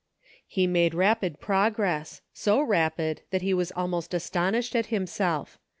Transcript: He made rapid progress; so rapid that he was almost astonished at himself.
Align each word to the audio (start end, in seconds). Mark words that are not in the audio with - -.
He 0.47 0.65
made 0.65 0.95
rapid 0.95 1.39
progress; 1.39 2.23
so 2.33 2.59
rapid 2.59 3.21
that 3.29 3.43
he 3.43 3.53
was 3.53 3.71
almost 3.75 4.15
astonished 4.15 4.75
at 4.75 4.87
himself. 4.87 5.59